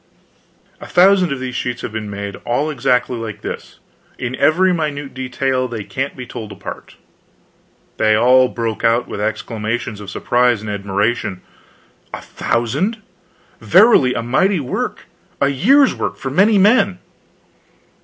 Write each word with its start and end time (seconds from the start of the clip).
A 0.79 0.87
thousand 0.87 1.31
of 1.31 1.39
these 1.39 1.53
sheets 1.55 1.83
have 1.83 1.91
been 1.91 2.09
made, 2.09 2.35
all 2.37 2.71
exactly 2.71 3.17
like 3.17 3.41
this, 3.41 3.77
in 4.17 4.35
every 4.37 4.73
minute 4.73 5.13
detail 5.13 5.67
they 5.67 5.83
can't 5.83 6.17
be 6.17 6.25
told 6.25 6.51
apart." 6.51 6.95
Then 7.97 8.13
they 8.13 8.15
all 8.15 8.47
broke 8.47 8.83
out 8.83 9.07
with 9.07 9.21
exclamations 9.21 10.01
of 10.01 10.09
surprise 10.09 10.61
and 10.61 10.71
admiration: 10.71 11.41
"A 12.15 12.21
thousand! 12.21 12.97
Verily 13.59 14.15
a 14.15 14.23
mighty 14.23 14.59
work 14.59 15.05
a 15.39 15.49
year's 15.49 15.93
work 15.93 16.17
for 16.17 16.31
many 16.31 16.57
men." 16.57 16.97